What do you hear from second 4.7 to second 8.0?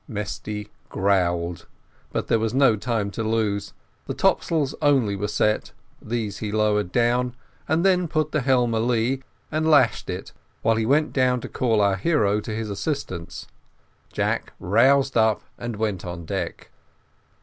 only were set these he lowered down, and